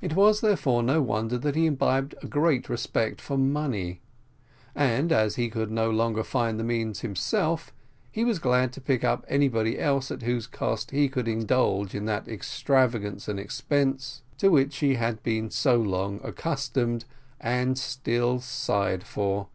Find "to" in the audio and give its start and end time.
8.72-8.80, 14.38-14.48